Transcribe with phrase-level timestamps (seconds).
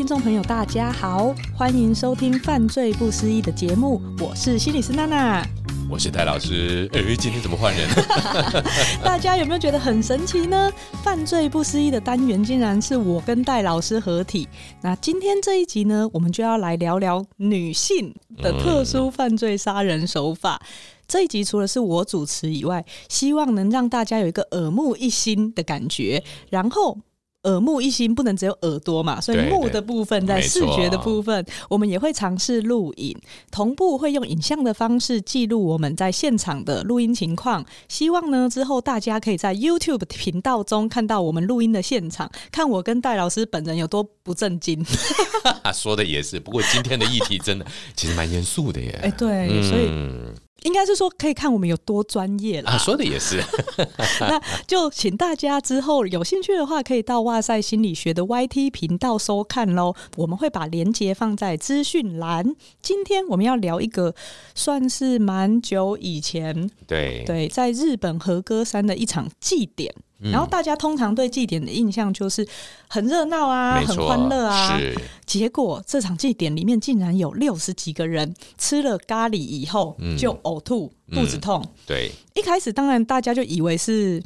[0.00, 5.46] 听众朋友，大家好，欢迎收听《犯罪不思议》的节目，我是心理师娜娜，
[5.90, 6.88] 我是戴老师。
[6.94, 7.86] 哎，今天怎么换人？
[9.04, 10.72] 大家有没有觉得很神奇呢？
[11.04, 14.48] 《犯罪不思议》的单元竟然是我跟戴老师合体。
[14.80, 20.58] 那今天这一集呢，我们就要来聊聊女性的特殊犯罪杀人手法。
[20.62, 20.66] 嗯、
[21.06, 26.96] 这一集除了是我主持以外，希望能让大家有一个耳目一新的感觉，然后。
[27.44, 33.16] 耳目一新，不能只有耳朵嘛，所以目的部分在视觉的部分，我们也会尝试录影，
[33.50, 37.64] 同步会用影像的方式记录我们在现场的录音情况。
[37.88, 44.84] 希望呢，之后大家可以在 YouTube 频道中看到我们录音的现场，看我跟戴老师本人有多不正经。
[45.72, 49.00] 说的也是，不过今天的议题真的其实蛮严肃的耶。
[49.02, 50.40] 哎，对，嗯、所以。
[50.62, 52.70] 应该是说，可以看我们有多专业了。
[52.70, 53.42] 啊，说的也是。
[54.20, 59.94] 那就请大家之后有兴趣的话，可以到哇塞心理学的 YT 频道收看喽。
[60.16, 62.54] 我们会把链接放在资讯栏。
[62.82, 64.14] 今天我们要聊一个
[64.54, 69.94] 算是蛮久以前，对对，在日本和歌山的一场祭典。
[70.22, 72.46] 然后大家通常对祭典的印象就是
[72.88, 74.78] 很热闹啊，很欢乐啊。
[74.78, 74.94] 是。
[75.24, 81.64] 结果这场祭典里面竟然有六十几个人吃了咖喱以后就呕吐、肚子痛。
[81.86, 82.12] 对。
[82.34, 84.22] 一开始当然大家就以为是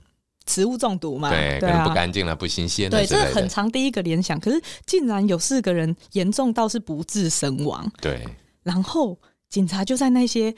[0.49, 2.91] 食物中毒嘛，对，可能不干净了，不新鲜。
[2.91, 4.41] 对，这是很长第一个联想。
[4.41, 7.89] 可是竟然有四个人严重到是不治身亡。
[8.01, 8.27] 对。
[8.63, 9.17] 然后
[9.49, 10.55] 警察就在那些。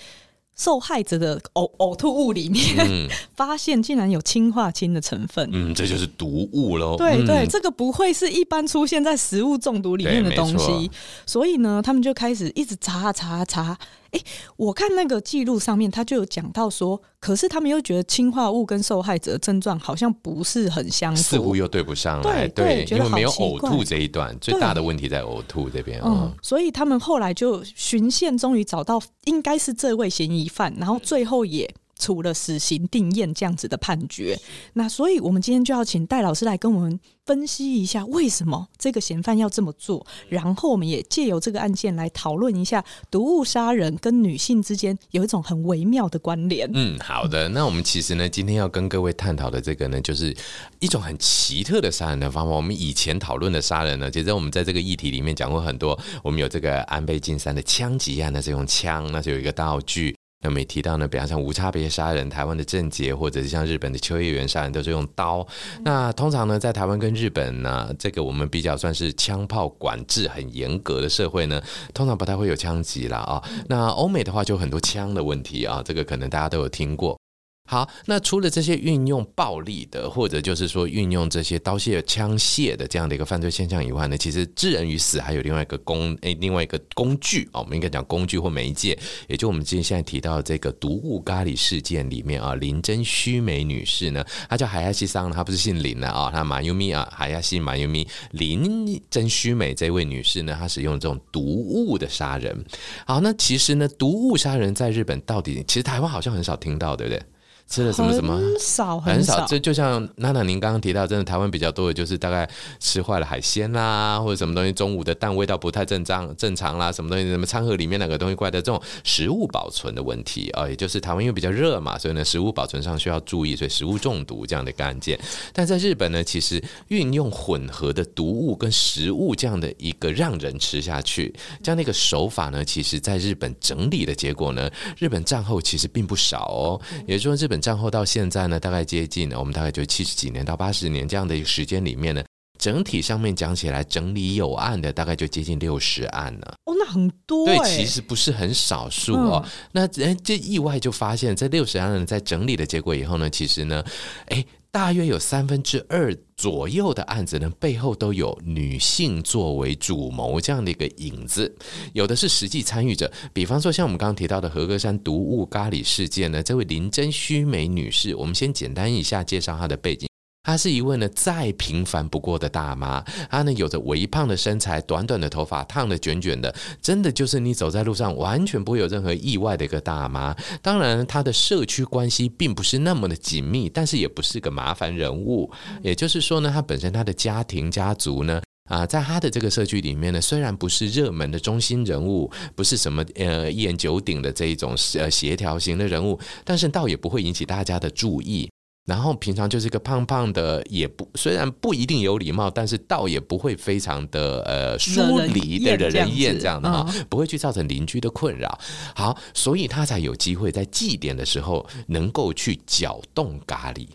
[0.57, 5.49] 受害者的呕呕吐物里面，嗯、 发现竟然有氰化氢的成分。
[5.53, 6.97] 嗯，这就是毒物喽。
[6.97, 10.91] 对对，嗯、这个不会是一般出现在食物中毒里面的东西。
[11.27, 13.79] 所以呢，他们就开始一直查查查。
[14.17, 14.23] 哎，
[14.57, 22.49] 我看那个记录上面，他就有讲到说，可是他们又觉得氰化物跟受害者的症状好像不是很相似，似乎又对不上来。
[22.49, 26.01] 对，对，因为没有呕吐这一段，最大的问题在呕吐这边。
[26.05, 31.73] 嗯，所以他们后来就循线，终于找到应该是这位嫌疑犯，然后最后也。
[31.99, 34.39] 处了死刑定验这样子的判决，
[34.75, 46.71] 那所以我们今天就要请戴老师来跟我们分析一下为什么这个嫌犯要这么做，然后我们也借由这个案件来讨论一下毒物杀人跟女性之间有一种很微妙的关联。
[46.75, 50.37] 嗯，好的，那我们其实呢，今天要跟各位探讨的这个呢，就是
[50.81, 52.55] 一种很奇特的杀人的方法。
[52.55, 55.99] 我们以前讨论的杀人呢，其实我们在这个议题里面讲过很多。
[56.23, 60.16] 我们有这个安倍晋三的枪击案，那是用枪，那是有一个道具。
[60.47, 65.45] 那么也提到呢，比方像无差别杀人、台湾的郑捷，或者是像日本的秋叶原杀人，都是用刀。
[65.85, 71.61] 那通常呢，在台湾跟日本呢，这个我们比较算是枪炮管制很严格的社会呢，
[71.93, 73.43] 通常不太会有枪击了啊。
[73.69, 77.19] 那欧美的话，就很多枪的问题啊，这个可能大家都有听过。
[77.67, 102.65] 好，那除了这些运用暴力的，或者就是说运用这些刀械、枪械的这样的一个犯罪现象以外呢，其实致人于死还有另外一个工诶，另外一个工具啊，我们应该讲工具或媒介，也就我们今天现在提到的这个毒物咖喱事件里面啊，林珍须美女士呢，她叫海亚西桑，她不是姓林的啊，她马优咪啊，海亚西马优咪林珍须美这位女士呢，她使用这种毒物的杀人。
[103.05, 107.23] 好，那其实呢，毒物杀人在日本到底，其实台湾好像很少听到，对不对？
[107.69, 125.19] 吃了什么什么很少很少，这就像娜娜您刚刚提到，真的台湾比较多的就是大概吃坏了海鲜啦，或者什么东西中午的蛋味道不太正常正常啦，什么东西什么餐盒里面哪个东西怪的这种食物保存的问题啊，也就是台湾因为比较热嘛，所以呢食物保存上需要注意，所以食物中毒这样的一个案件。
[125.53, 131.35] 但在日本呢，其实运用混合的毒物跟食物这样的一个让人吃下去
[131.65, 137.56] 这样的一个手法呢，其实在日本整理的结果呢，日本战后其实并不少哦，也就是说日本。
[137.61, 142.25] 战后到现在呢，大概接近我们大概就七十几年到八十年这样的一个时间里面呢，
[142.59, 146.55] 整体上面讲起来，整理有案的大概就接近六十案了。
[146.65, 147.59] 哦，那很多、欸。
[147.59, 149.43] 对，其实不是很少数哦。
[149.45, 153.85] 嗯、那人这意外就发现，这六十案呢，在整理的结果以后呢，其实呢，
[154.27, 154.45] 哎。
[154.77, 161.57] 大约有三分之二左右的案子呢，背后都有女性作为主谋这样的一个影子，
[161.95, 163.11] 有的是实际参与者。
[163.33, 170.07] 比方说，像我们刚刚提到的和歌山毒物咖喱事件呢，这位林真须美女士，我们先简单一下介绍她的背景。
[170.47, 180.33] 她是一位呢再平凡不过的大妈，她呢有着微胖的身材，短短的头发，烫得卷卷的，真的就是你走在路上完全不会有任何意外的一个大妈。
[180.63, 185.51] 当然，她的社区关系并不是那么的紧密，但是也不是个麻烦人物。
[185.83, 198.49] 也就是说呢，她本身她的家庭家族呢，啊，在她的这个社区里面呢，虽然不是热门的中心人物，不是什么呃一言九鼎的这一种呃协调型的人物，但是倒也不会引起大家的注意。
[198.87, 208.59] 然后平常就是一个胖胖的，也不虽然不一定有礼貌，但是倒也不会非常的呃疏离的惹人厌这样的哈，不会去造成邻居的困扰。
[208.95, 213.89] 好，所以他才有机会在祭典的时候能够去搅动咖喱。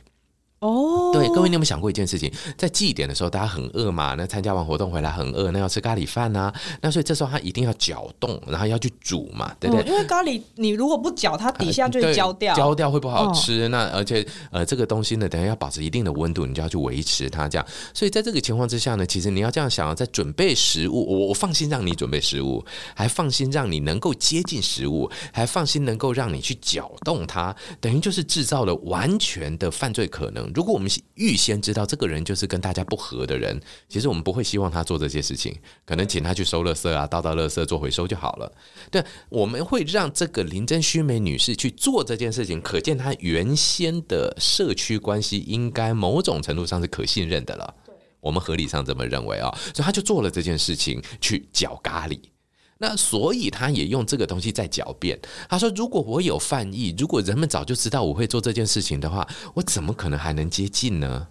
[0.61, 2.31] 哦，对，各位，你有没有想过一件事情？
[2.55, 9.83] 在祭典的时候，大家很饿嘛，那参加完活动回来很饿，那要吃咖喱饭啊，那所以这时候他一定要搅动，然后要去煮嘛，对不对？
[9.83, 13.63] 嗯、因为咖喱你如果不搅，它底下就会焦掉，焦掉会不好吃。
[13.63, 17.65] 哦、那而且呃，这个东西呢，等下要保持一定的温度，你就要去维持它这样。
[17.91, 30.50] 所以在这个情况之下呢，其实你要这样想，在准备食物，我我放心让你准备食物，还放心让你能够接近食物，还放心能够让你去搅动它，等于就是制造了完全的犯罪可能。
[30.53, 35.55] 如果我们预预先知道这个人就是跟大家不合的人，其实我们不会希望他做这些事情，
[35.85, 38.51] 可能请他去收垃圾啊，倒倒垃圾做回收就好了。
[38.89, 47.73] 对，我们会让这个林真须美女士去做这件事情，可见她原先的社区关系应该某种程度上是可信任的了。
[47.85, 52.19] 对，我们合理上这么认为啊，所以他就做了这件事情去搅咖喱。
[52.81, 55.19] 那所以他也用这个东西在狡辩。
[55.47, 61.27] 他说：“如果我有犯意，如果人们早就知道我会做这件事情的话，我怎么可能还能接近呢？”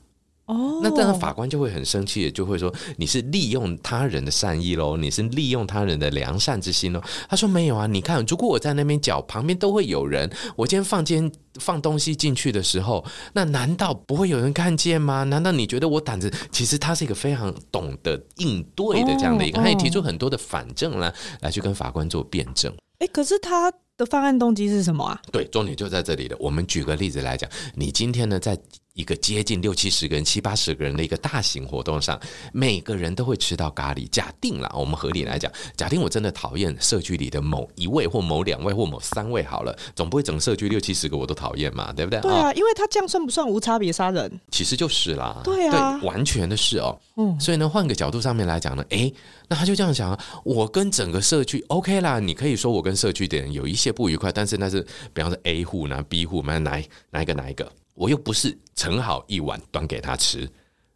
[0.51, 7.01] 哦，那当然法官就会很生气，就会说你是利用他人的善意喽，你是利用他人的良善之心喽。
[7.29, 10.29] 他说没有啊，你看，如果我在那边搅，旁边都会有人。
[10.57, 11.31] 我今天放间
[11.61, 15.23] 放东西进去的时候，那难道不会有人看见吗？
[15.23, 16.29] 难道你觉得我胆子？
[16.51, 22.75] 其实他是一个非常懂得应对的这样的一个，他也提出很多的反证来来去跟法官做辩证。
[22.99, 25.23] 哎，可是他的犯案动机是什么啊？
[25.31, 26.37] 对，重点就在这里了。
[26.41, 28.59] 我们举个例子来讲，你今天呢在。
[28.95, 32.21] 一个接近六七十个人、七八十个人的一个大型活动上，
[32.53, 34.09] 每个人都会吃到咖喱。
[34.09, 42.21] 假定了，我们合理来讲，假定我真的讨厌社区里的某一位或某两位或某三位好了，总不会整个社区六七十个我都讨厌嘛，对不对？
[42.21, 44.31] 对啊，因为他这样算不算无差别杀人？
[44.51, 46.99] 其实就是啦，对啊，对，完全的是哦。
[47.17, 49.13] 嗯，所以呢，换个角度上面来讲呢，诶，
[49.49, 57.71] 那他就这样想啊，我跟整个社区 OK 啦，你可以说我跟社区的人有一些不愉快，但是那是比方说 A 户呢、B 户，哪哪哪一个哪一个。
[58.01, 60.49] 我又不是盛好一碗端给他吃，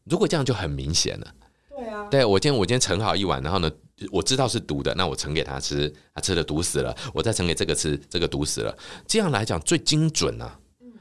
[0.05, 1.35] 如果这样就很明显了。
[1.69, 3.71] 对啊，对，我今天我今天盛好一碗，然后呢，
[4.11, 8.75] 我知道是毒的，那我盛给他吃，他吃了毒死了，我再盛给这个吃，这个毒死了，
[9.06, 10.59] 这样来讲最精准啊。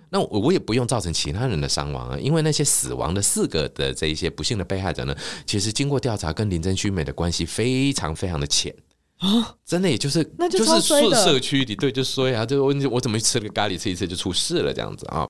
[0.10, 5.16] 那我我也不用造成其他人的伤亡啊，因为那些死亡的四个的这一些不幸的被害者呢，
[5.46, 8.76] 其实经过调查跟林真须美的关系非常非常的浅。
[9.20, 15.26] 啊，真的也就是那就就是社社区里对就衰啊，就我我怎么吃了个咖喱吃一次就出事了这样子啊。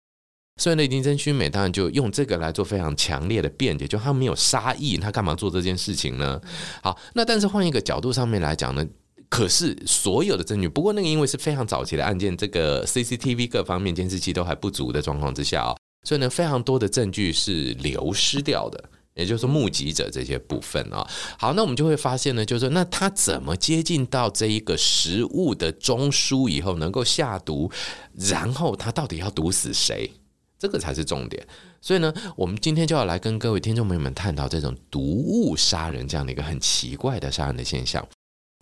[0.56, 6.40] 所以呢，林珍须美当然就用这个来做非常强烈的辩解，就他没有杀意，他干嘛做这件事情呢？
[6.84, 8.86] 好，那但是换一个角度上面来讲呢，
[9.30, 18.84] 可是所有的证据，不过那个因为是非常早期的案件，这个 CCTV 各方面监视器都还不足的状况之下啊，所以呢，非常多的证据是流失掉的，
[19.16, 21.04] 也就是说目击者这些部分啊。
[21.36, 27.72] 好，那我们就会发现呢，就是说那他怎么接近到这一个食物的中枢以后，能够下毒，
[28.16, 30.12] 然后他到底要毒死谁？
[30.64, 31.46] 这个才是重点，
[31.82, 38.08] 所以呢，我们今天就要来跟各位听众朋友们探讨这种毒物杀人这样的一个很奇怪的杀人的现象。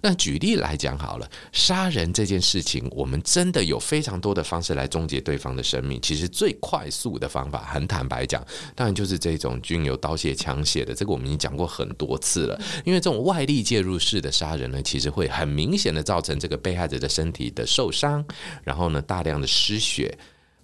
[0.01, 5.99] 那举例来讲好了，杀人这件事情，我们真的有非常多的方式来终结对方的生命。
[6.01, 8.43] 其实最快速的方法，很坦白讲，
[8.73, 10.95] 当然就是这种均有刀械、枪械的。
[10.95, 12.59] 这个我们已经讲过很多次了。
[12.83, 18.25] 因为这种外力介入式的杀人呢，其实会很明显的造成这个被害者的身体的受伤，
[18.63, 20.17] 然后呢，大量的失血。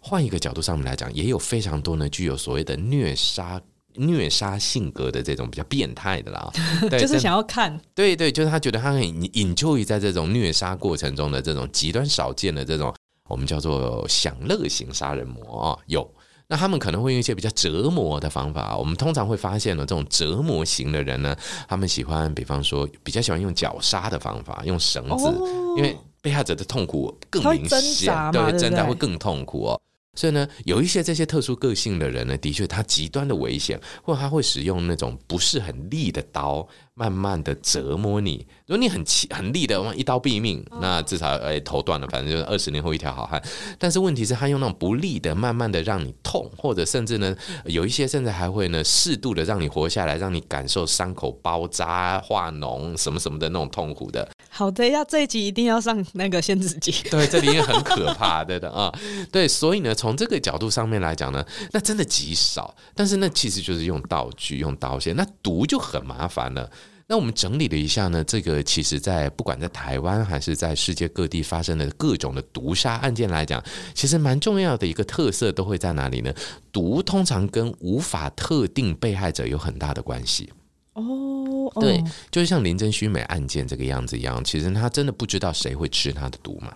[0.08, 3.62] 换一个角度上面来讲，也有非常多呢，具有所谓的虐杀、
[3.96, 6.50] 虐杀性格的这种比较变态的啦，
[6.90, 12.94] 对就是想要看，对对，就是他觉得他很 enjoy 在这种虐杀过程中的这种极端少见的这种
[13.28, 16.10] 我们叫做享乐型杀人魔啊，有。
[16.50, 21.36] 那他们可能会用一些比较折磨的方法，我们通常会发现呢，这种折磨型的人呢，
[21.68, 29.82] 他们喜欢，比方说比较喜欢用绞杀的方法，用绳子，哦、因为被害者的痛苦更明显，对，挣扎会更痛苦哦。
[30.18, 36.68] 所以呢，有一些这些特殊个性的人呢，的确他极端的危险，或者他会使用那种不是很利的刀。
[36.98, 43.40] 慢慢的折磨你，如果你很气很利的，一刀毙命，那至少哎头断了，反正就是二十年后一条好汉。
[43.78, 47.36] 但是问题是，他用那种不利的，慢慢的让你痛，或者甚至呢，
[47.66, 54.28] 有一些甚至还会呢，适度的让你活下来，让你感受伤口包扎、化脓什么什么的那种痛苦的。
[54.50, 56.92] 好的呀，这一集一定要上那个限制级。
[57.12, 58.92] 对，这里也很可怕，对的啊，
[59.32, 66.68] 对，所以呢，从这个角度上面来讲呢，那真的极少，但是那其实就是用道具、用刀械，那毒就很麻烦了。
[67.10, 76.34] 那我们整理了一下呢，这个其实在不管在台湾还是在世界各地发生的各种的毒杀案件来讲，其实蛮重要的一个特色都会在哪里呢？
[76.72, 80.52] 毒通常跟无法特定被害者有很大的关系。
[80.94, 86.76] 哦，对，就是像林真须美案件这个样子一样，其实他真的不知道谁会吃他的毒嘛。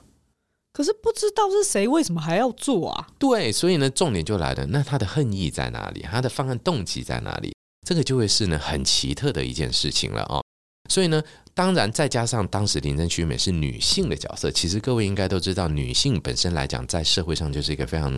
[0.72, 3.08] 可是不知道是谁，为什么还要做啊？
[3.20, 6.06] 对，所以呢，重点就来了，那他的恨意在哪里？
[6.10, 7.54] 他的犯案动机在哪里？
[7.92, 10.40] 这个就会是呢很奇特的一件事情了啊，
[10.90, 11.22] 所以呢，
[11.54, 18.10] 当然再加上当时林正区美是女性的角色，其实各位应该都知道，女性本身来讲，在社会上就是一个非常。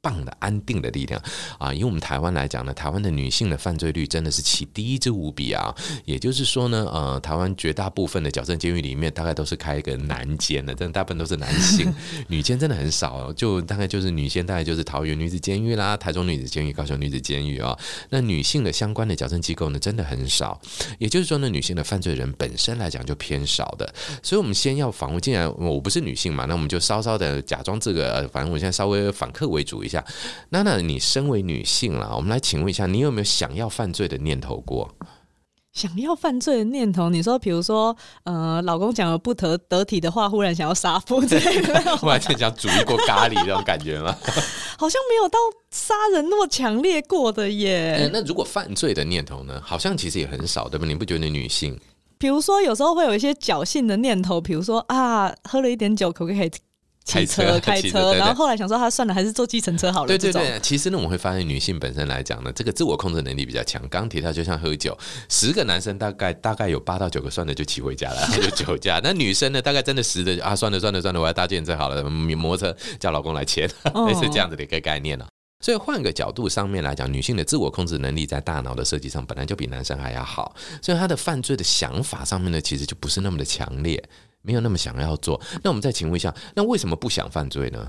[0.00, 1.20] 棒的安定的力量
[1.58, 1.72] 啊！
[1.74, 5.74] 以我们台湾来讲呢，台湾的女性的犯罪率真的是奇低之无比啊。
[6.04, 11.92] 也就是说呢，呃，台湾绝大部分的矫正监狱里面，大概都是开一个男监的，但大部分都是男性，
[12.28, 13.32] 女监真的很少。
[13.32, 17.76] 就大概就是女监，大概就是桃园女子监狱啦、台中女子监狱、高雄女子监狱啊。
[18.10, 20.60] 那女性的相关的矫正机构呢，真的很少。
[20.98, 23.92] 也就是说呢，女性的犯罪人本身来讲就偏少的。
[24.22, 30.04] 所以我们先要访问，既然我不是女性嘛，那我们就稍稍的假装这个，呃，反正我现在稍微反客为主一下。
[30.50, 34.94] 娜娜，你身为女性啦，我们来请问一下，你有没有想要犯罪的念头过？
[35.72, 37.08] 想要犯罪的念头？
[37.08, 44.16] 你说，比如说，呃，老公讲了不得得体的话，忽然想要杀夫之类的， 忽然间想煮一锅咖喱这种感觉吗？
[44.76, 45.38] 好像没有到
[45.70, 47.96] 杀人那么强烈过的耶。
[47.98, 49.60] 欸，那如果犯罪的念头呢？
[49.64, 50.86] 好像其实也很少，对吧？
[50.86, 51.78] 你不觉得女性？
[52.16, 56.50] 比如说，有时候会有一些侥幸的念头，比如说啊，喝了一点酒，可不可以？
[57.08, 60.06] 开车，开车，然后后来想说，他算了，还是坐计程车好了。
[60.08, 63.80] 对对对，其实呢，我们会发现女性本身来讲呢，这个自我控制能力比较强。
[63.88, 64.96] 刚刚提到，就像喝酒，
[65.28, 69.00] 十个男生大概大概有八到九个算了就骑回家了， 就酒驾。
[69.02, 73.68] 那女生呢，大概真的十的啊，算了算了算了，我要搭计程车好了，摩托车叫老公来牵，
[74.06, 75.26] 类似这样子的一个概念了。
[75.60, 84.00] 所以换个角度上面来讲，女性的自我控制能力在大脑的设计上本来就比男生还要好，所以她的犯罪的想法上面呢，其实就不是那么的强烈。
[84.48, 87.86] 没有那么想要做，那我们再请问一下，那为什么不想犯罪呢？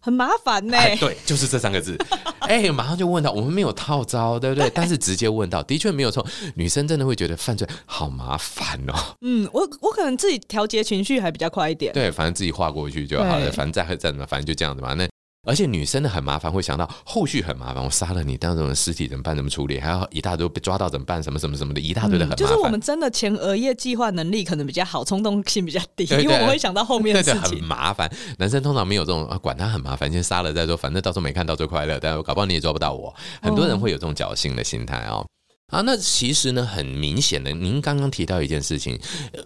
[0.00, 0.96] 很麻烦呢、欸。
[0.96, 1.96] 对，就是这三个字。
[2.50, 4.68] 哎、欸，马上就问到，我们没有套招，对不对？
[4.74, 6.26] 但是直接问到，的确没有错。
[6.56, 8.94] 女生真的会觉得犯罪好麻烦哦。
[9.20, 11.92] 嗯，我我可能自己调节情绪还比较快一点。
[11.92, 14.94] 对，反正自己划过去就好了，反正再再怎么，反正就这样子嘛。
[14.94, 15.08] 那。
[15.48, 17.82] 而且女生的很麻烦，会想到后续很麻烦。
[17.82, 19.34] 我杀了你，当这种尸体怎么办？
[19.34, 19.80] 怎么处理？
[19.80, 21.22] 还要一大堆被抓到怎么办？
[21.22, 22.36] 什么什么什么的，一大堆的很麻烦。
[22.36, 27.40] 就是我们真的前额叶计划能力 可能比较好，冲动性比较低，因为我们会想到后面的事情。
[27.40, 28.10] 很麻烦。
[28.36, 31.98] 男生通常没有这种啊，管他很麻烦，先杀了再说，反正到时候没看到最快乐。
[31.98, 33.14] 但是搞不好你也抓不到我。
[33.40, 35.26] 很多人会有这种侥幸的心态哦。
[35.68, 38.98] 啊，那其实呢，很明显的，您刚刚提到一件事情，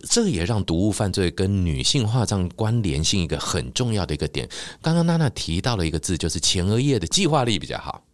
[0.08, 4.48] 这也让毒物犯罪跟女性化账关联性一个很重要的一个点。
[4.80, 8.04] 刚刚娜娜提到了一个字，就是前额叶的计划力比较好。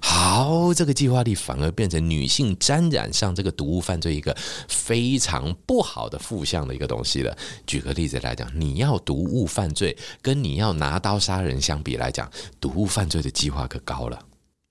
[0.00, 4.34] 好，这个计划力反而变成女性沾染上这个毒物犯罪一个
[4.68, 7.36] 非常不好的负向的一个东西了。
[7.66, 14.18] 举个例子来讲，你要毒物犯罪跟你要拿刀杀人相比来讲，毒物犯罪的计划可高了。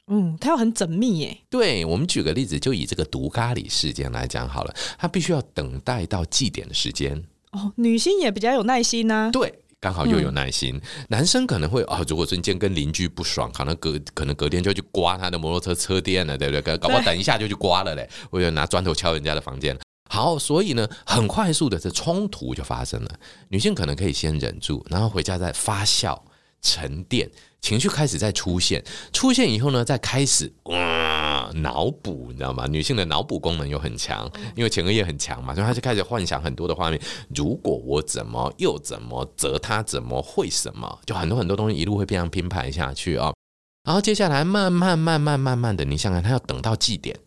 [0.09, 1.37] 嗯，它要很缜密耶。
[1.49, 7.21] 对，我们举个例子，就以这个毒咖喱事件来讲好了，它必须要等待到祭典的时间。
[7.51, 9.31] 哦，女性也比较有耐心呐、啊。
[9.31, 10.75] 对，刚好又有耐心。
[10.75, 16.77] 嗯、男生可能会啊、哦，如果说你今天跟邻居不爽，可能隔可能隔天就去刮他的摩托车车垫了，对不对？
[16.77, 19.77] 搞不好等一下就去刮了嘞，或者拿砖头敲人家的房间。
[20.09, 23.09] 好，所以呢，很快速的这冲突就发生了。
[23.49, 26.17] 女性可能可以先忍住，然后回家再发酵。
[26.59, 27.29] 沉淀
[27.61, 32.65] 情绪开始在出现，出现以后呢，再开始哇脑补，你知道吗？
[32.67, 37.01] 女性的脑补功能又很强，因为前额叶很强嘛，所以她就开始幻想很多的画面。
[37.35, 43.35] 如果我怎么又怎么则他怎么会什么，就很多很多东西一路会这样拼排下去啊、哦。
[43.83, 47.17] 然后接下来慢慢慢慢慢慢的，你想想，她要等到祭典，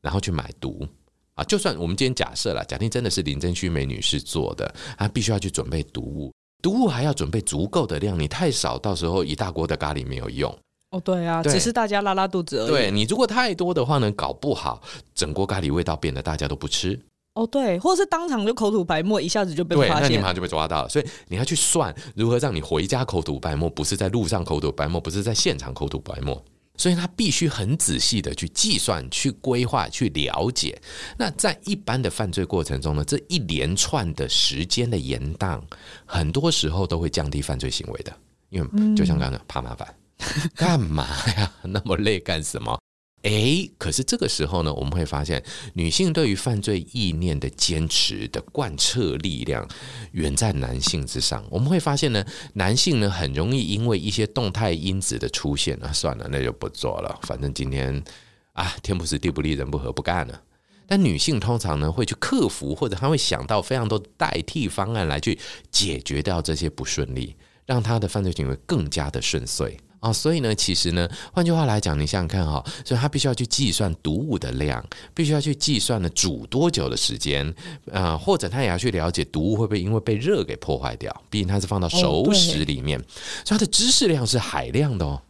[0.00, 0.86] 然后去买毒
[1.34, 1.42] 啊。
[1.44, 6.32] 就算我们今天假设了，假定真的是林真须美女士做的，她必须要去准备毒物。
[6.60, 10.52] 毒物还要准备足够的量，你太少，到时候一大锅的咖喱没有用。
[10.90, 12.68] 哦，对啊，对只是大家拉拉肚子而已。
[12.68, 14.82] 对，你如果太多的话呢，搞不好
[15.14, 16.98] 整锅咖喱味道变得大家都不吃。
[17.34, 19.94] 哦，对，或者是当场就口吐白沫，一下子就被发现。
[19.94, 20.88] 对，那你马上就被抓到了。
[20.88, 26.42] 所以你要去算如何让你回家口吐白沫，不是在路上口吐白沫，不是在现场口吐白沫。
[26.78, 30.80] 所以他必须很仔细的去计算、去规划、去了解。
[31.18, 35.60] 那在一般的犯罪过程中呢，这一连串的时间的延宕，
[36.06, 38.16] 很多时候都会降低犯罪行为的。
[38.50, 39.94] 因为就像刚刚怕麻烦，
[40.56, 41.04] 干嘛
[41.36, 41.52] 呀？
[41.62, 42.77] 那么累干什么？
[43.22, 45.42] 诶，可是这个时候呢，我们会发现，
[45.74, 49.68] 女性对于犯罪意念的坚持的贯彻力量，
[50.12, 51.44] 远在男性之上。
[51.50, 58.02] 我们会发现呢，男性呢很容易因为一些动态因子的出现，啊，算了，那就不做了，反正今天
[58.52, 60.40] 啊，天不时地不利，人不和，不干了。
[60.86, 65.38] 但女性通常呢会去克服，或者她会想到非常多代替方案来去
[65.70, 69.76] 解决掉这些不顺利，让她的犯罪行为更加的顺遂。
[70.00, 77.46] 啊、哦，所以呢，其实呢，换句话来讲，你想想看哈，所以他必须要去计算毒物的量，必须要去计算呢煮多久的时间，
[77.90, 83.02] 啊、呃，或者他也要去了解毒物会不会因为被热给破坏掉，毕竟它是放到熟食里面，哦、
[83.44, 85.20] 所以它的知识量是海量的哦。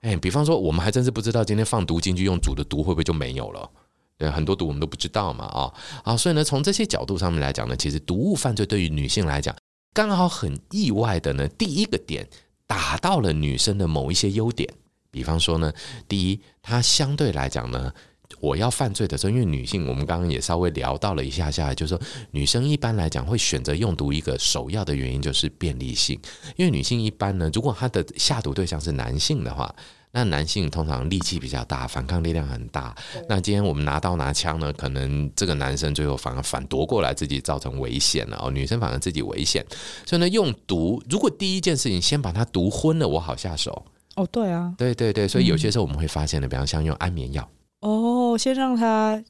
[0.00, 3.70] 哎，比方说，我们还真是不知道今天放毒进去用煮的毒会不会就没有了？
[4.16, 9.54] 对，很多毒我们都不知道嘛，啊、哦，啊，所以呢，从这些角度上面来讲呢，其实毒物犯罪对于女性来讲，
[9.92, 12.26] 刚好很意外的呢，第一个点。
[12.66, 14.68] 打到了女生的某一些优点，
[15.10, 15.72] 比方说呢，
[16.08, 17.92] 第一，她相对来讲呢，
[18.40, 26.18] 我要犯罪的时候，因为女性，我们刚刚也稍微聊到了一下下，就是说女生一般来讲会选择用毒一个首要的原因就是便利性，
[26.56, 29.74] 因为女性一般呢，如果她的下毒对象是男性的话。
[30.14, 32.94] 那男性通常力气比较大，反抗力量很大。
[33.28, 38.48] 那今天我们拿刀拿枪呢，可能这个男生最后反而反夺过来，自己造成危险了哦。
[38.48, 39.66] 女生反而自己危险，
[40.06, 43.84] 所以呢，用毒，如果第一件事情先把他毒昏了，我好下手。
[44.14, 47.50] 哦，对啊，对对对，所以有些时候我们会发现呢，比方像用安眠药。
[47.80, 49.20] 哦，先让他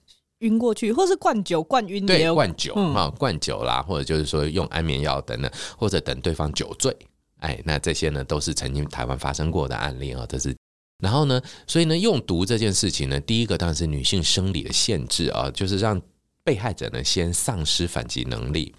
[0.41, 2.05] 晕过去，或是灌酒灌晕。
[2.05, 6.95] 对，灌酒啊，灌酒啦，或者就是说用安眠药等等，或者等对方酒醉。
[7.39, 10.55] 哎，那这些呢，都是曾经台湾发生过的案例啊，这是。
[11.05, 16.01] 然后呢，所以呢，用毒这件事情呢，第一个当然是女性生理的限制啊，就是让
[16.43, 18.75] 被害者呢先丧失反击能力，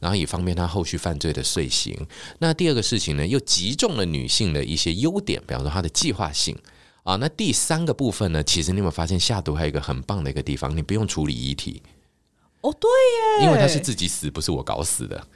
[0.00, 1.94] 然后以方便他后续犯罪的遂行。
[2.38, 6.56] 那第二个事情呢，又集中了女性的一些优点，比方说她的计划性
[7.02, 7.16] 啊。
[7.16, 11.82] 那第三个部分呢，其实你有没有发现下毒还有一个很棒的一个地方，你不用处理遗体。
[12.60, 12.88] 哦，对
[13.40, 15.26] 耶，因为他是自己死，不是我搞死的。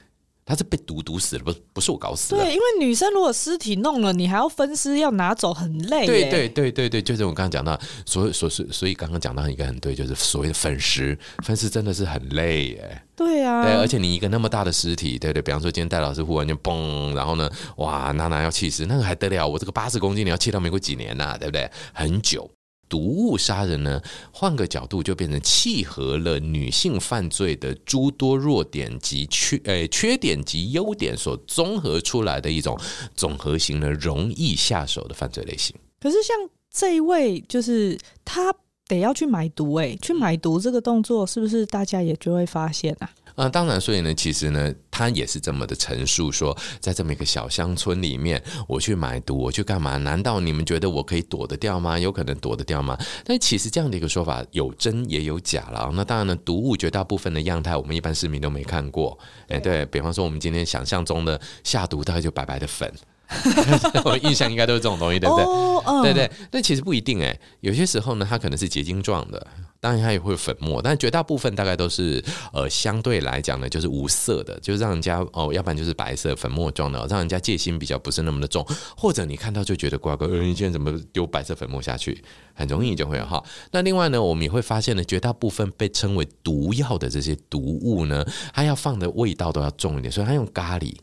[0.49, 2.43] 他是被毒毒死了，不不是我搞死的。
[2.43, 6.07] 对，因为女生如果尸体弄了，你还要分尸，要拿走，很累。
[6.07, 13.01] 对对对对对，就是我刚刚讲到，所以所以所以刚刚讲到一个很对，就是所谓的分尸，分尸真的是很累耶。
[13.15, 19.47] 对啊，对，而且你一个那么大的尸体，对对，比方说今天戴老师忽然间嘣，然后呢，哇，娜娜要气死，那个还得了？
[19.47, 21.69] 我这个八十公斤，你要气到美国几年呐、啊，对不对？
[21.93, 22.49] 很久。
[22.89, 24.01] 毒物杀人呢，
[24.33, 32.77] 换个角度就变成契合了女性犯罪的诸多弱点及缺诶缺点及优点所综合出来的一种
[33.15, 35.75] 综合型的容易下手的犯罪类型。
[36.01, 36.35] 可是像
[36.71, 38.53] 这一位，就是他
[38.87, 43.09] 得要去买毒，诶，去买毒这个动作，是不是大家也就会发现啊？
[43.39, 49.95] 啊，当然，所以呢，其实呢，他也是这么的陈述说，在这么一个小乡村里面，我去买毒，我去干嘛？
[49.95, 51.97] 难道你们觉得我可以躲得掉吗？
[51.97, 52.97] 有可能躲得掉吗？
[53.23, 55.89] 但其实这样的一个说法有真也有假了。
[55.93, 59.17] 那当然呢，毒物绝大部分的样态，我们一般市民都没看过。
[59.47, 62.91] 哎，对，比方说，我们今天想象中的下毒，大概就白白的粉。
[64.03, 66.01] 我印象应该都是这种东西，对不对？Oh, uh.
[66.01, 67.39] 对对，但其实不一定哎。
[67.61, 69.47] 有些时候呢，它可能是结晶状的，
[69.81, 78.65] 当然它也会粉末，但绝大部分大概都是呃相对来讲呢，就是无色的，就是让人家哦，要不然就是白色粉末状的，让人家戒心比较不是那么的重，
[78.97, 82.23] 或者你看到就觉得怪怪，呃，你今天怎么丢白色粉末下去？
[82.53, 83.41] 很容易就会哈。
[83.71, 90.93] 那另外呢，我们也会发现呢，绝大部分被称为毒药的这些毒物呢，它要放的味道都要重一点，所以它用咖喱。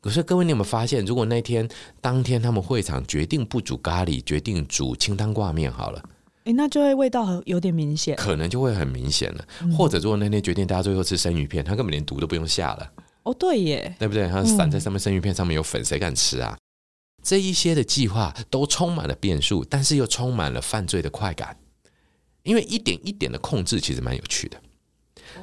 [0.00, 1.68] 可是各位，你有没有发现，如果那天
[2.00, 6.00] 当天他们会场决定不煮咖喱，决定煮清汤挂面好了，
[6.44, 9.44] 哎、欸，那就会味道有点明显，可能就会很明显了。
[9.60, 12.92] 嗯、或者如果那天决定大家最后吃生鱼片，他根本连毒都不用下了。
[13.22, 14.28] 哦，对耶，对不对？
[14.28, 16.56] 他散在上面，生鱼片上面有粉，谁敢吃啊？
[16.58, 16.60] 嗯、
[17.22, 21.56] 这一些的计划都充满了变数，但是又充满了犯罪的快感，
[22.42, 24.60] 因为一点一点的控制其实蛮有趣的。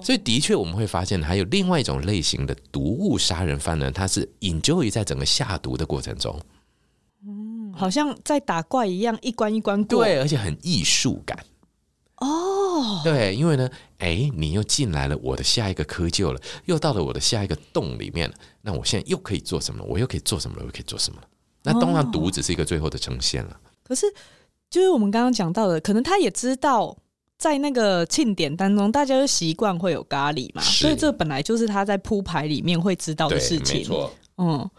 [0.01, 6.58] 所以，的确我们会发现，还有另外一种类型的毒物杀人犯呢，他是 enjoy 在整个下毒的过程中，嗯，
[7.79, 11.37] 好像在打怪一样，一关一关过，对，而且很艺术感。
[12.17, 19.83] 哦，对，因为呢，哎，你又进来了我的下一个窠臼了，又到了我的下一个洞里面了，那我现在又可以做什么？
[19.85, 20.63] 我又可以做什么了？
[20.63, 21.27] 我又可以做什么了？
[21.63, 23.59] 那当然，毒只是一个最后的呈现了。
[23.83, 24.05] 可是，
[24.69, 26.97] 就是我们刚刚讲到的，可能他也知道。
[27.39, 33.77] 在那个庆典当中，大家都习惯会有咖喱嘛，所以这本来就是他在铺排里面会知道的事情。
[33.77, 34.69] 没错，嗯，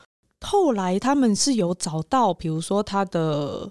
[0.46, 3.70] 后来他们是有找到，比如说他的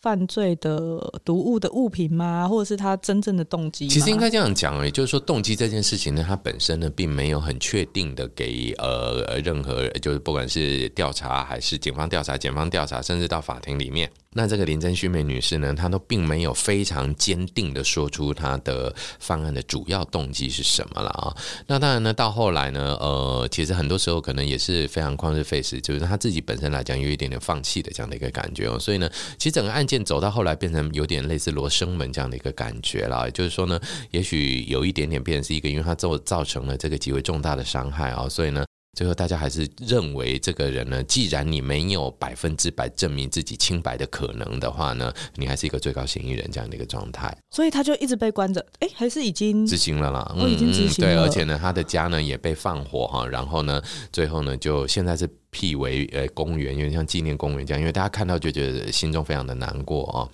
[0.00, 2.46] 犯罪的毒物的物品吗？
[2.48, 3.88] 或者是他真正的动机？
[3.88, 14.10] 其实应该这样讲，也就是说，动机这件事情呢，它本身呢，并没有很确定的给呃任何，就是不管是调查还是警方调查、检方调查，甚至到法庭里面。
[14.36, 21.34] 那这个林真须美女士呢，她都并没有非常坚定的说出她的犯案的主要动机是什么了啊。
[21.66, 28.78] 那当然呢，到后来呢，呃，其实很多时候可能也是非常旷日费时，就是她自己本身来讲有一点点放弃的这样的一个感觉哦。
[28.78, 38.66] 所以呢，其实整个案件走到后来变成有点类似罗生门这样的一个感觉了，就是说呢，也许有一点点变成是一个，因为她造造成了这个极为重大的伤害啊，所以呢。
[38.96, 47.36] 最后，大家还是认为这个人呢，既然你没有百分之百证明自己清白的可能的话呢，你还是一个最高嫌疑人这样的一个状态。
[47.50, 51.14] 所以他就一直被关着，哎，还是已经执行了啦，我、哦、已经执行了、嗯。
[51.14, 60.26] 对，而且呢，他的家呢也被放火哈，然后呢，最后呢就现在是辟为呃公园，有点像纪念公园这样，因为大家看到就觉得心中非常的难过啊。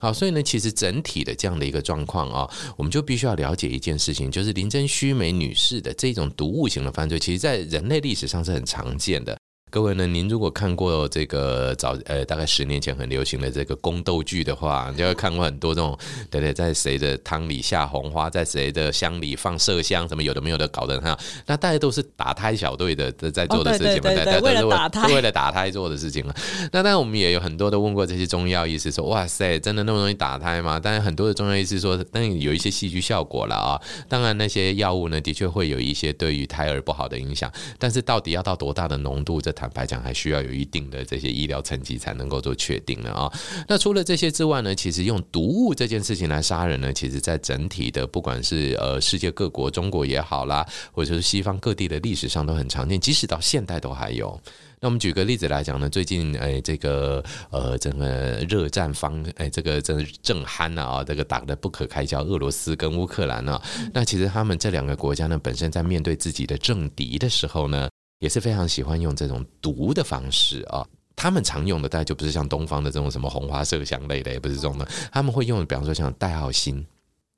[0.00, 9.38] 好，所以呢，其实整体的这样的一个状况啊，我们就必须要了解一件事情，就是林真须美女士的这种毒物型的犯罪，其实在人类历史上是很常见的。
[9.70, 15.96] 各位呢，您如果看过这个早呃大概十年前很流行的这个宫斗剧的话，就会看过很多这种
[16.28, 26.34] 对对，在谁的汤里下红花，在谁的香里放麝香，什么有的没有的搞得很好，那大家都是打胎小队的在做的事情嘛，对对对，为了打胎，为了打胎做的事情嘛。
[26.72, 30.80] 那当然我们也有很多的问过这些中医药医师说，哇塞，真的那么容易打胎吗？
[30.80, 33.80] 当然很多的中医药医师说，当然有一些戏剧效果了啊。
[34.08, 43.30] 当然那些药物呢，的确会有一些对于胎儿不好的影响，但是到底要到多大的浓度，这坦白讲还需要有一定的这些医疗层级才能够做确定的啊。
[43.68, 54.40] 那除了这些之外呢，其实用毒物这件事情来杀人呢，其实在整体的不管是呃世界各国，中国也好啦，或者是西方各地的历史上都很常见，即使到现代都还有。
[54.82, 58.08] 那我们举个例子来讲呢，最近哎这个呃整个
[58.48, 63.60] 热战方哎这个正正酣呐啊，这个打得不可开交，俄罗斯跟乌克兰呢，
[63.92, 67.89] 那其实他们这两个国家呢，本身在面对自己的政敌的时候呢。
[68.20, 76.86] 也是非常喜欢用这种毒的方式啊，他们常用的大概就不是像东方的这种什么红花麝香类的，也不是这种的，他们会用，比方说像戴奥星，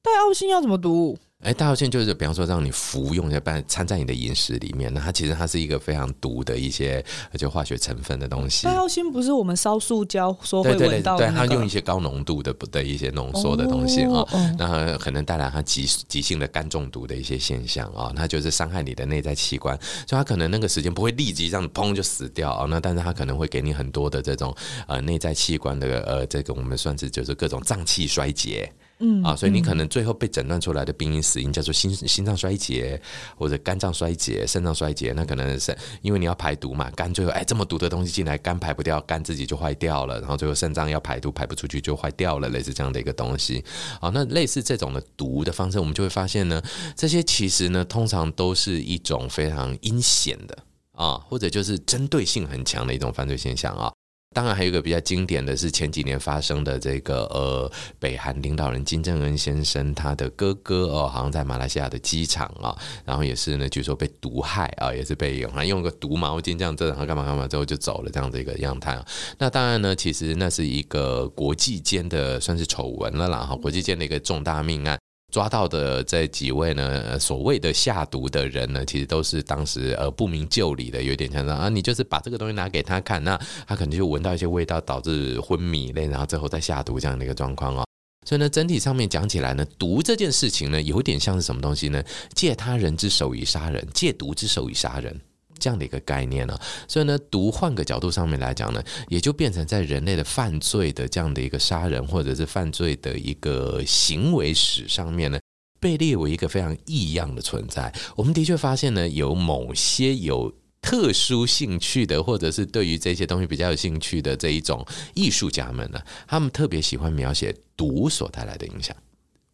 [0.03, 1.17] 戴奥星要怎么读？
[1.43, 4.95] 哎，大号线就是比方说让你服用，一下，掺在你的饮食里面。
[4.95, 7.05] 那它其实它是一个非常毒的一些
[7.37, 8.65] 就化学成分的东西。
[8.65, 11.47] 大号线不是我们烧塑胶说会闻到的、那个？
[11.47, 18.13] 对，它用一些高浓度的的一些浓缩的东西啊、哦哦，那可能带来它急急性的肝中毒的一些现象啊、哦。
[18.15, 19.77] 它就是伤害你的内在器官，
[20.07, 22.67] 所以它可能那个时间不会立即让你砰就死掉啊、哦。
[22.69, 24.55] 那但是它可能会给你很多的这种
[24.87, 28.73] 呃内在器官的呃这个我们算是就是各种脏器衰竭。
[29.05, 33.01] 嗯啊，所以你可能最后被诊断出来的病因死因叫做心心脏衰竭
[33.37, 43.65] 或者肝脏衰竭、肾脏衰竭，那可能是因为你要排毒嘛，肝最后哎这么毒的东西进来，肝排不掉，肝自己就坏掉了，然后最后肾脏要排毒排不出去就坏掉了，类似这样的一个东西。
[44.01, 46.63] 好，那类似这种的毒的方式，我们就会发现呢，
[46.95, 50.57] 这些其实呢通常都是一种非常阴险的
[50.93, 53.93] 啊，或者就是针对性很强的一种犯罪现象啊。
[54.33, 69.07] 当然，还有一个比较经典的是前几年发生的这个呃，北韩领导人金正恩先生他的哥哥哦，好像在马来西亚的机场啊，然后也是呢，据说被毒害啊，也是被用用个毒毛巾这样子，然后干嘛干嘛之后就走了这样的一个样态啊。
[69.39, 74.99] 那当然呢，其实那是一个国际间的算是丑闻了啦，哈，国际间的一个重大命案。
[75.33, 87.85] 抓到的这几位呢，所谓的下毒的人呢，其实都是当时呃不明就里的，有点像啊，你就是把这个东西拿给他看，那他可能就闻到一些味道，导致昏迷类，然后最后再下毒这样的一个状况哦。
[88.27, 92.05] 所以呢，整体上面讲起来呢，毒这件事情呢，有点像是什么东西呢？
[92.35, 95.19] 借他人之手以杀人，借毒之手以杀人。
[95.63, 105.39] 这样的一个概念呢，所以呢，毒换个角度上面来讲呢，也就变成在人类的犯罪的这样的一个杀人或者是犯罪的一个行为史上面呢，
[105.79, 107.95] 被列为一个非常异样的存在。
[108.17, 118.97] 我们的确发现呢，有某些有特殊兴趣的，或者是对于这些东西比较有兴趣的这一种艺术家们呢，他们特别喜欢描写毒所带来的影响。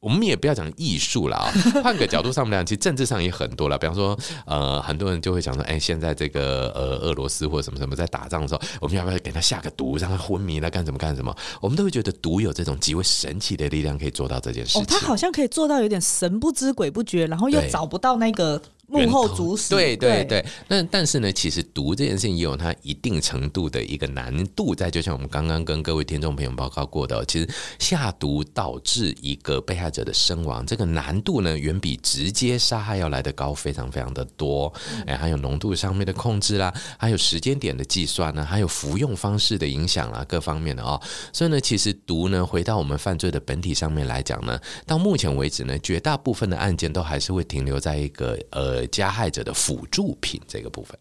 [0.01, 3.77] 我们也不要讲艺术了啊， 换个角度上面来讲，其实政治上也很多了。
[3.77, 11.35] 比方说，呃，很多人就会讲说，哎，现在这个呃，俄罗斯或者什么什么在打仗的时候，我们要不要给他下个毒，让他昏迷了干什么干什么？
[11.61, 14.83] 我们都会觉得毒有这种极为神奇的力量，可以做到这件事情。
[14.83, 18.61] 哦，他好像可以做到有点神不知鬼不觉，然后又找不到那个。
[18.89, 27.47] 幕后主使，对对对，那但是呢，其实毒这件事情也有它一定程度的一个难度在，就像我们刚刚跟各位听众朋友报告过的，其实
[27.79, 34.73] 下毒导致一个被害者的身亡，这个难度呢，远比直接杀害要来的高，非常非常的多。
[35.07, 40.99] 哎，还有浓度上面的控制啦，还有时间点的计算呢，还有服用方式的影响啦，各方面的哦。
[41.31, 48.78] 所以呢，其实毒呢，回到我们犯罪的本体上面来讲呢，到目前为止呢，绝大部分的案件都还是会停留在一个呃。
[48.87, 50.99] 加害者的辅助品这个部分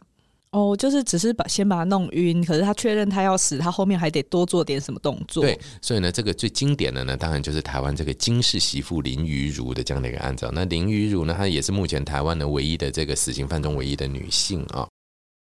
[0.51, 5.43] 哦，就是只是把先把他弄晕，可是他确认他要死，他后面还得多做点什么动作。
[5.43, 10.49] 对，所以呢，这个最经典的呢，当然就是台湾这个金氏媳妇林于如的这样的一个案子。
[10.53, 14.87] 那林于如呢，她也是目前台湾的唯一的这个死刑犯中唯一的女性啊。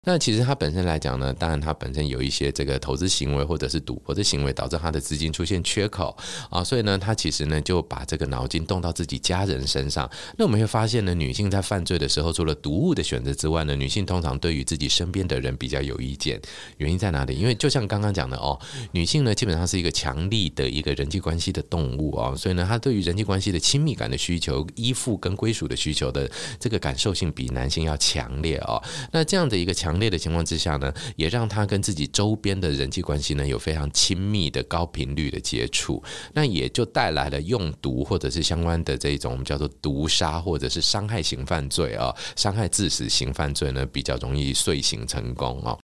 [0.06, 6.15] 那其实他本身来讲呢，当然他本身有一些这个投资行为或者是赌博的行为，导致他的资金出现缺口
[6.50, 10.10] 啊，所以呢，他其实呢就把这个脑筋动到自己家人身上。
[10.38, 16.39] 那我们会发现呢，女性在犯罪的时候，除了毒物的选择之外呢，女性通常对于自己身边的人比较有意见。
[16.78, 17.36] 原因在哪里？
[17.36, 18.60] 因为就像刚刚讲的哦，
[18.91, 28.82] 女性呢基本上是一个强力的一个人际关系的动物啊，所以呢，她对于人际关系的亲密感的需求、依附跟归属的需求的这个感受性比男性要强烈哦。
[29.12, 36.03] 那这样的一个强强烈的情况之下呢，也让他跟自己周边的人际关系呢有非常亲密的高频率的接触，
[36.34, 45.79] 那也就带来了用毒或者是相关的这种我们叫做毒杀或者是伤害型犯罪啊，伤害致死型犯罪呢比较容易遂行成功哦。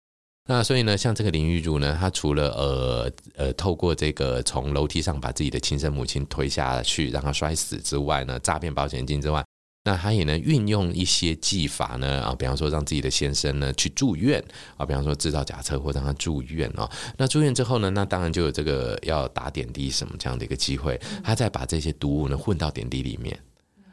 [0.48, 9.46] 那所以呢，像这个林玉如呢，他除了呃呃透过这个从楼梯上把自己的亲生母亲推下去让他摔死之外呢，诈骗保险金之外。
[9.86, 14.44] 那他也能运用一些技法呢啊，比方说让自己的先生呢去住院
[14.76, 16.88] 啊，比方说制造假车祸让他住院哦。
[17.18, 23.40] 那住院之后呢，那当然就有这个要打点滴什么这样的一个机会，他再把这些毒物呢混到点滴里面。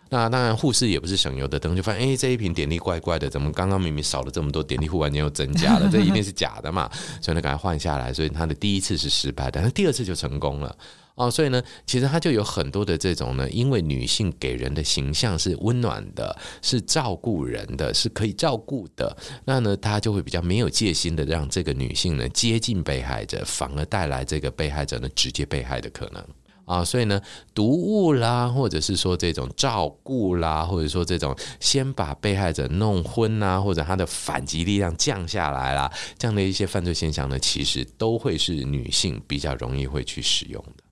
[0.08, 6.90] 那当然护士也不是省油的灯，就发现哎这一瓶点滴怪怪的，怎么刚刚明明少了这么多点滴，忽然间又增加了， 这一定是假的嘛？
[7.22, 8.12] 所以呢，赶快换下来。
[8.12, 10.76] 所以他的第一次是失败的，但是第二次就成功了。
[11.16, 26.22] 哦，所以呢，其实它就有很多的这种呢，因为女性给人的形象是温暖的，是照顾人的，是可以照顾的，那呢，他就会比较没有戒心的让这个女性呢接近被害者，反而带来这个被害者呢直接被害的可能
[26.66, 26.84] 啊。
[26.84, 27.18] 所以呢，
[27.54, 40.84] 毒物啦，或者是说这种照顾啦，或者说这种先把被害者弄昏啊，或者他的反击力量降下来啦，这样的一些犯罪现象呢，其实都会是女性比较容易会去使用的。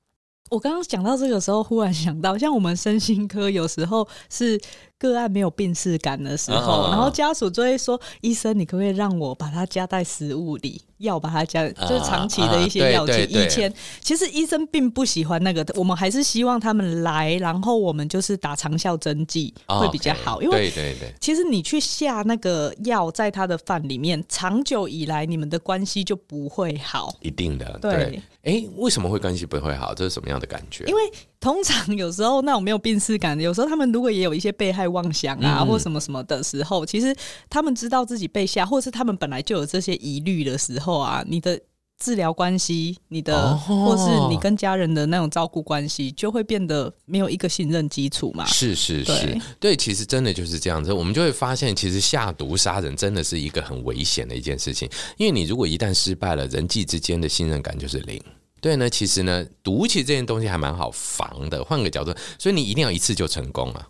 [0.55, 4.61] 我刚刚讲到这个时候，忽然想到，像我们身心科有时候是。
[4.97, 27.79] 个案没有病识感的时候，然后家属就会说：“医生，你可不可以让我把它加在食物里，药把它加，就是长期的一些药剂。”以前其实医生并不喜欢那个，我们还是希望他们来，然后我们就是打长效针剂会比较好，因为对对，其实你去下那个药在他的饭里面，长久以来你们的关系就不会好，一定的。
[27.83, 29.95] 对，哎，为什么会关系不会好？
[29.95, 30.85] 这是什么样的感觉？
[30.85, 31.01] 因为
[31.41, 37.15] 通常有时候那种没有病识感的，有时候他们如果也有一些被害妄想啊，或什么什么的时候，其实
[37.49, 41.59] 他们知道自己被吓，或是他们本来就有这些疑虑的时候啊，你的
[41.99, 48.45] 治疗关系，你的或是你跟家人的那种照顾关系，就会变得没有一个信任基础嘛。
[48.47, 50.93] 是是是，对，其实真的就是这样子。
[50.93, 58.21] 我们就会发现，其实下毒杀人真的是一个很危险的一件事情，因为你如果一旦失败了，人际之间的信任感就是零。
[58.61, 61.63] 对呢，其实呢，毒其实这件东西还蛮好防的。
[61.65, 63.87] 换个角度，所以你一定要一次就成功啊，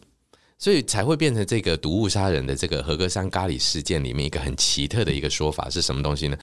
[0.59, 6.37] 所以才会变成这个毒物杀人的这个和歌山咖喱事件里面一个很奇特的一个说法是什么东西呢？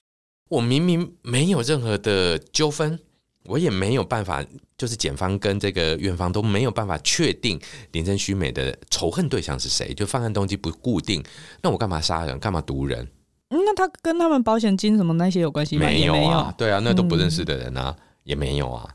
[0.52, 2.98] 我明明没有任何的纠纷，
[3.46, 4.44] 我也没有办法，
[4.76, 7.58] 就是检方跟这个院方都没有办法确定
[7.92, 11.24] 林森须美的仇恨对象是谁，就犯案动机不固定，
[11.62, 12.38] 那我干嘛杀人？
[12.38, 13.02] 干嘛毒人？
[13.48, 15.86] 嗯，那他跟他们保险金什么那些有关系吗？
[15.86, 17.96] 没有啊，对啊，那都不认识的人啊。
[17.98, 18.88] 嗯也没有啊。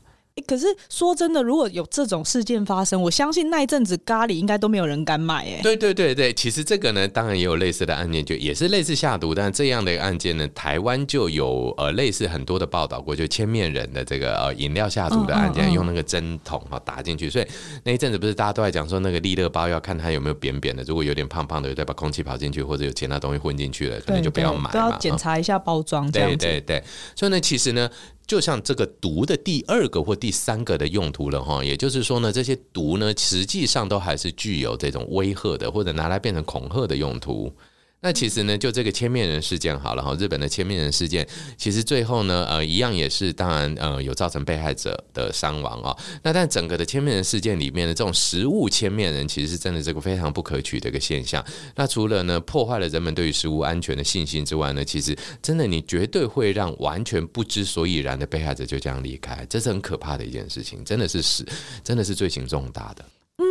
[0.46, 5.44] 可是说真的，如果有这种事件发生，我相信那一阵子咖喱应该都没有人敢买。
[5.44, 17.46] 哎，对对对对，其实这个呢，当然也有类似的案件，就也是类似下毒，但这样的一个案件呢，台湾就有呃类似很多的报道过，就千面人的这个呃饮料下毒的案件，用那个针筒哈打进去，所以
[17.84, 26.10] 那一阵子不是大家都在讲说那个利乐包要看它有没有扁扁的，如果有点胖胖的，再把空气跑进去，或者有其他东西混进去了，可能就不要买嘛，都要检查一下包装。
[26.10, 26.82] 对对对，
[27.16, 27.88] 所以呢，其实呢。
[28.28, 37.50] 就像这个毒的第二个或第三个的用途了哈，也就是说呢，这些毒呢，实际上都还是具有这种威吓的或者拿来变成恐吓的用途。
[38.00, 45.96] 那其实呢，就这个千面人事件好了哈，日本的千面人事件，其实最后呢，呃，一样也是当然呃有造成被害者的伤亡啊。
[46.22, 51.44] 那但整个的千面人事件里面的这种食物千面人，其实是真的这个非常不可取的一个现象。
[51.74, 61.44] 那除了呢破坏了人们对于食物安全的信心之外呢，其实真的你绝对会让完全不知所以然的被害者就这样离开，这是很可怕的一件事情，真的是是
[61.82, 63.04] 真的是罪行重大的。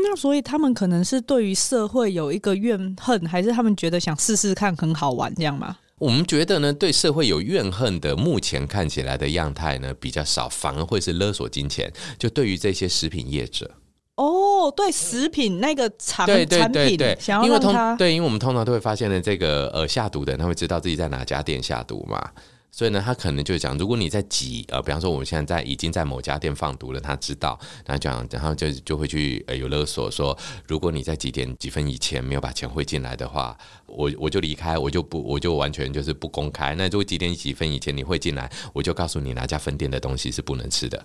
[0.07, 5.77] 嗯，那所以他们可能是对于社会有一个怨恨，还是他们觉得想试试看很好玩这样吗？
[5.99, 11.91] 我们觉得呢，对社会有怨恨的，目前看起来的样态呢比较少，反而会是勒索金钱。
[12.19, 13.71] 就对于这些食品业者，
[14.15, 22.29] 哦，对食品那个产对对对对，对，想要让他对，因为我们通常都会发现呢，这个呃下毒的人他会知道自己在哪家店下毒嘛。
[22.71, 36.75] 所以呢，他可能就讲，如果你在几呃，比方说我们现在在已经在某家店放毒了，他知道，他讲，然后就就会去呃有勒索说，如果你在几点几分以前没有把钱汇进来的话，我我就离开，我就不我就完全就是不公开。
[36.75, 41.03] 那如果几点几分以前你会进来，我就告诉你哪家分店的东西是不能吃的。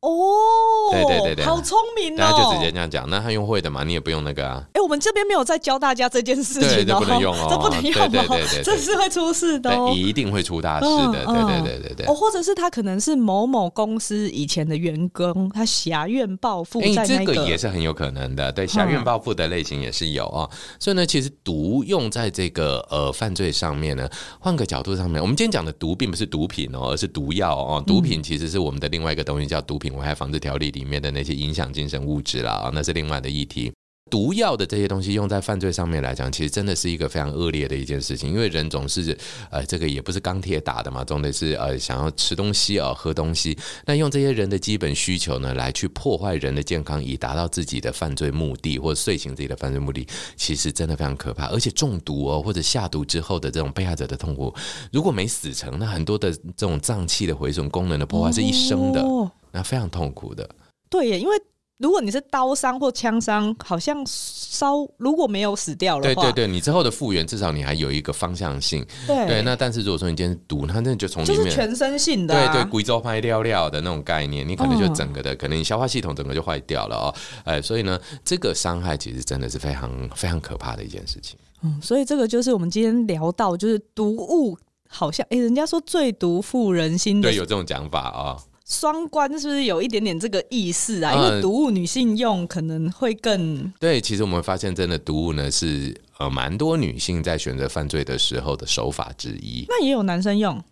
[0.00, 2.16] 哦，对对对对，好聪明哦！
[2.18, 4.62] 他就直接这样讲，那他用会的嘛，你也不用那个啊。
[4.68, 12.06] 哎、欸，我们这边没有在教大家这件事情，这不能用哦，这不能用哦，对对对对，这是会出事的哦，一定会出大事的，对对对对对。
[12.06, 20.48] 哦，或者是他可能是某某公司以前的员工，他挟怨报复，哎、欸，这个也是很有可能的，对，挟怨报复的类型也是有啊。
[20.78, 24.08] 所以呢，其实毒用在这个呃犯罪上面呢，
[24.38, 27.82] 换个角度上面，我们今天讲的毒并不是毒品哦，而是毒药哦。
[27.84, 30.72] 毒品其实是我们的另外一个东西，叫《毒品危害防治条例》。
[30.78, 33.72] 里面的那些影响精神物质啦，那是另外的议题。
[34.10, 38.32] 毒药的这些东西用在犯罪上面来讲，其实真的是一个非常恶劣的一件事情。
[38.32, 39.14] 因为人总是
[39.50, 43.54] 呃，这个也不是钢铁打的嘛，总得是呃想要吃东西啊、喝东西。
[43.84, 51.48] 那用这些人的基本需求呢，来去破坏人的健康，以达到自己的犯罪目的，或遂行自己的犯罪目的，其实真的非常可怕。
[51.48, 54.54] 而且中毒哦，或者下毒之后的这种被害者的痛苦，
[54.90, 59.04] 如果没死成，那很多的这种脏器的毁损、功能的破坏是一生的。
[59.52, 60.48] 那非常痛苦的，
[60.88, 61.36] 对耶，因为
[61.78, 69.42] 如果你是刀伤或枪伤，好像烧如果没有死掉的话，对对对，你之后的复原至少你还有一个方向性，对，对。
[69.42, 81.38] 那但是如果说你今天毒，它真的就从里面就是全身性的、啊，对对，贵州拍掉料的那种概念，你可能就整个的，嗯、可能你消化系统整个就坏掉了哦，哎，所以呢，这个伤害其实真的是非常非常可怕的一件事情。
[81.62, 84.58] 嗯，所以这个就是我们今天聊到，就是毒物
[84.88, 88.42] 好像，哎，人家说最毒妇人心的，对，有这种讲法啊、哦。
[88.68, 91.14] 双关是不是有一点点这个意思啊？
[91.14, 93.98] 因为毒物女性用可能会更、嗯、对。
[93.98, 99.64] 其实我们发现，真的毒物呢是呃蛮多女性在选择犯罪的时候的手法之一。
[99.68, 100.62] 那也有男生用？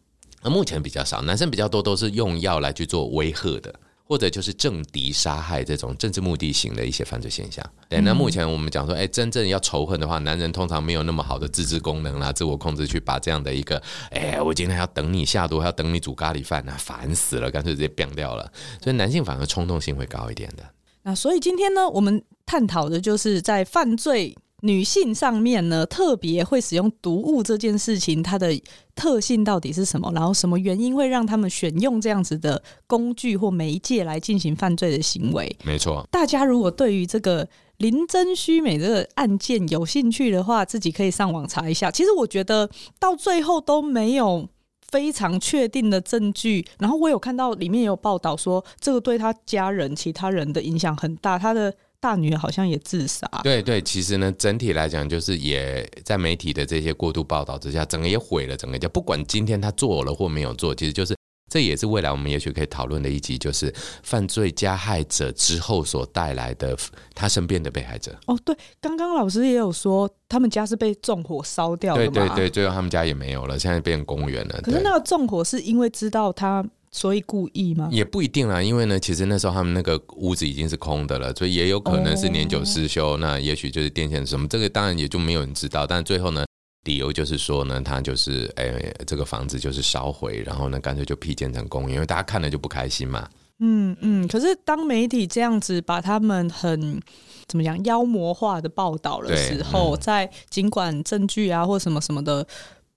[0.42, 3.74] 那目前比较少，男生比较多都是用药来去做威吓的。
[4.08, 7.64] 或者就是政敌杀害这种政治目的型的一些犯罪现象。
[7.88, 18.50] 对，那目前我们讲说，哎，真正要仇恨的话，男人通常没有那么好的自制功能啦、自我控制，去把这样的一个，哎，我今天要等你下毒，还要等你煮咖喱饭，那烦死了，干脆直接变掉了。
[18.82, 20.64] 所以男性反而冲动性会高一点的。
[21.02, 24.36] 那所以今天呢，我们探讨的就是在犯罪。
[24.66, 28.61] 女性上面呢，特别会使用毒物这件事情，它的
[28.96, 30.11] 特性到底是什么？
[30.12, 35.57] 然后什么原因会让他们选用这样子的工具或媒介来进行犯罪的行为？
[35.64, 36.07] 没错。
[36.11, 41.88] 大家如果对于这个林真虚美这个案件有兴趣的话，自己可以上网查一下。
[41.90, 44.48] 其实我觉得到最后都没有
[44.88, 46.66] 非常确定的证据。
[46.79, 51.38] 然后我有看到里面也有报道说，这个对他家人、其他人的影响很大。
[51.38, 51.72] 他的。
[52.00, 53.26] 大女儿好像也自杀。
[53.42, 58.88] 对对，其实呢，整体来讲，就是也在媒体的这些过度报道之下，整个也毁了整个家。
[58.88, 61.16] 不管今天他做了或没有做，其实就是
[61.50, 66.76] 这也是未来我们也许可以讨论的一集，就是犯罪加害者之后所带来的
[67.14, 68.14] 他身边的被害者。
[68.26, 72.06] 哦，对，刚刚老师也有说，他们家是被纵火烧掉的。
[72.09, 74.61] 对对对，最后他们家也没有了，现在变成公园了。
[74.62, 76.64] 可是那个纵火是因为知道他。
[76.96, 77.90] 所以故意吗？
[77.92, 83.09] 也不一定啦，因为呢，其实那时候他们那个屋子已经是空的了，所以也有可能是年久失修。
[83.09, 83.16] Oh.
[83.18, 85.87] 那也许就是电线什么，这个当然也就没有人知道。
[85.87, 86.46] 但最后呢，
[86.85, 93.28] 理由就是说呢，他就是哎、欸，这个房子就是烧毁，然后呢，干脆就辟建成公园，因为大家看了就不开心嘛。
[93.59, 94.26] 嗯嗯。
[94.26, 96.98] 可是当媒体这样子把他们很
[97.46, 102.46] 怎么讲妖魔化的报道的时候，嗯、在尽管证据啊或什么什么的。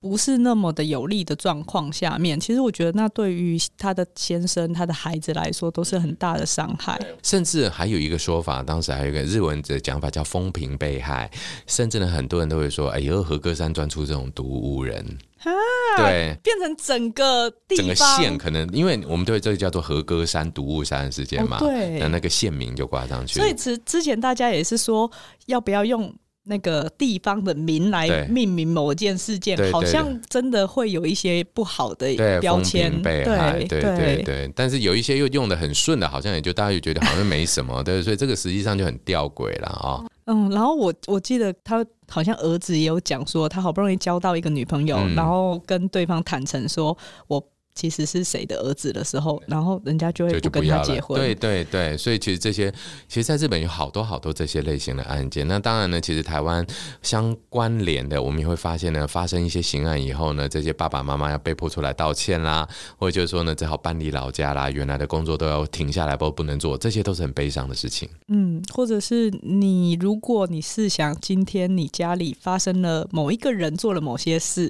[0.02, 6.98] 不是那么的有利的状况下面，其实我觉得那对于他的先生、他的孩子来说都是很大的伤害。
[7.22, 11.30] 甚至还有一个说法，当时还有一个日文的讲法叫“风平被害”，
[11.68, 15.06] 甚至呢，很多人都会说：“哎呦，和歌山钻出这种毒物人
[15.40, 15.52] 啊！”
[16.00, 23.38] 对，变成整个地整个县可能，因为我们对这个叫做和歌山毒物杀人事件嘛，哦、对，那那个县名就挂上去。
[23.38, 25.12] 所以之之前大家也是说，
[25.48, 26.16] 要不要用？
[26.50, 32.08] 那个地方的名来命名某件事件，好像真的会有一些不好的
[32.42, 32.92] 标签。
[33.04, 40.04] 对对对对对，但是有一些又用的很顺的，好像也就大家就觉得好像没什么， 对，所以这个实际上就很吊诡了啊。
[40.26, 47.44] 嗯，然后我我记得他好像儿子也有讲说，他好不容易交到一个女朋友，然后跟对方坦诚说，我。
[47.80, 51.18] 其实是谁的儿子的时候，然后人家就会不跟他结婚。
[51.18, 52.70] 对对对，所以其实这些，
[53.08, 55.48] 其实在日本有好多好多这些类型的案件。
[55.48, 56.66] 那当然呢，其实台湾
[57.02, 68.10] 相关联的，我们也会发现呢，发生一些刑案以后呢，这些爸爸妈妈要被迫出来道歉啦，或者就是说呢，只好搬离老家啦，原来的工作都要停下来，不不能做，这些都是很悲伤的事情。
[68.28, 74.70] 嗯，或者是你，如果你是想今天你家里发生了某一个人做了某些事。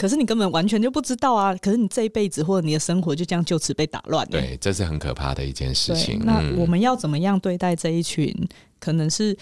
[0.00, 1.54] 可是你根本完全就不知道啊！
[1.56, 4.30] 可是你这一辈子或者你的生活就这样就此被打乱了。
[4.30, 6.18] 对，这是很可怕的一件事情。
[6.24, 8.34] 那我们要怎么样对待这一群
[8.78, 9.36] 可能是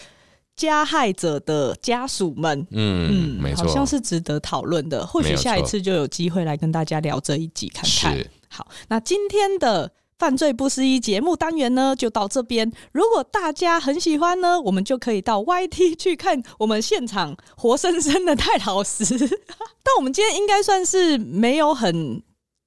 [0.56, 2.66] 加害者的家属们？
[2.72, 5.06] 嗯嗯，没错，好像是值得讨论的。
[5.06, 8.18] 或许下一次就有机会来跟大家聊这一集看看。
[8.48, 9.92] 好，那今天的。
[10.18, 12.70] 犯罪不思议节目单元呢，就到这边。
[12.92, 19.04] 如果大家很喜欢呢，我们就可以到 YT 去看我们现场活生生的戴老师。
[19.84, 22.20] 但我们今天应该算是没有很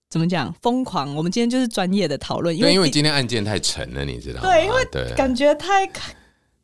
[0.10, 2.56] 怎么讲疯狂，我们今天就是专业的讨论。
[2.56, 4.50] 因为因为今天案件太沉了，你知道吗？
[4.50, 6.14] 对，因为感觉太开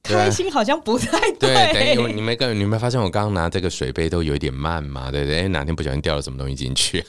[0.03, 1.53] 开心，好像不太对。
[1.53, 5.11] 对，对，因为你没跟你没发现我刚刚拿这个水杯都有一点慢嘛？
[5.11, 5.49] 对不对？
[5.49, 7.03] 哪天不小心掉了什么东西进去？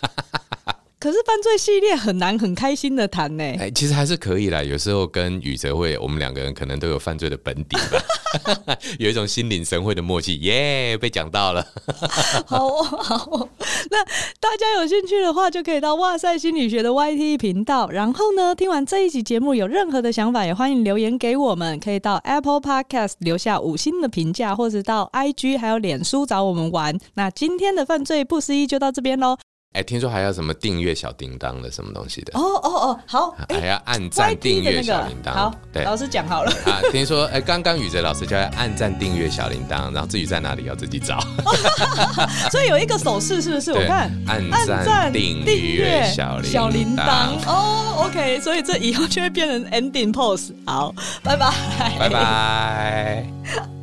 [1.01, 3.45] 可是犯罪系列很难很开心的谈呢。
[3.59, 4.63] 哎，其实还是可以啦。
[4.63, 10.37] 有时候跟宇哲会，我们两个人可能都有犯罪的本底吧， 有一种心领神会的默契。
[10.41, 11.65] 耶、yeah，被讲到了。
[12.47, 13.49] 好哦，好哦。
[13.91, 14.05] 那
[14.41, 17.89] 大家有兴趣的话，就可以到哇塞心理学的 YT 频道。
[17.91, 21.79] 然后呢，听完这一集节目，有任何的想法，也欢迎留言给我们。
[21.79, 26.99] 可以到 Apple Podcast 留下五星的评价，或者到 IG 还有脸书找我们玩。
[27.15, 29.37] 那今天的犯罪不思议就到这边喽。
[29.75, 32.33] 哎，听说还要什么订阅小叮当的什么东西的？
[32.39, 35.33] 哦哦哦，好，还要按赞订阅小铃铛。
[35.33, 36.51] 好，对，老师讲好了。
[36.65, 41.21] 啊，听说哎，刚刚宇哲老师就要按赞订阅小铃铛，然后至于在哪里要自己找。
[42.51, 43.73] 所以有一个手势是不是？
[43.73, 47.39] 我看按赞订阅小小铃铛。
[47.47, 50.51] 哦，OK，所以这以后就会变成 ending pose。
[50.67, 51.53] 好，拜拜，
[51.99, 53.78] 拜拜。